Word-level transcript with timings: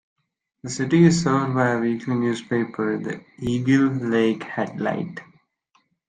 The 0.63 0.71
city 0.71 1.03
is 1.03 1.21
served 1.21 1.53
by 1.53 1.73
a 1.73 1.79
weekly 1.79 2.15
newspaper, 2.15 2.97
the 2.97 3.23
"Eagle 3.37 3.89
Lake 3.93 4.41
Headlight". 4.41 5.19